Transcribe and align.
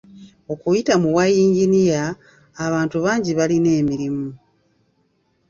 Okuyita 0.53 0.93
mu 1.01 1.07
bwa 1.13 1.25
yinginiya, 1.33 2.03
abantu 2.65 2.97
bangi 3.05 3.31
balina 3.37 3.69
emirimu. 3.81 4.27